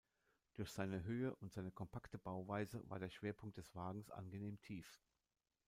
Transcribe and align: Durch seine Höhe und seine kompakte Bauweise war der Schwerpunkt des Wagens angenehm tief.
Durch 0.55 0.71
seine 0.71 1.03
Höhe 1.03 1.35
und 1.35 1.53
seine 1.53 1.69
kompakte 1.69 2.17
Bauweise 2.17 2.81
war 2.89 2.97
der 2.97 3.11
Schwerpunkt 3.11 3.57
des 3.57 3.75
Wagens 3.75 4.09
angenehm 4.09 4.59
tief. 4.59 4.99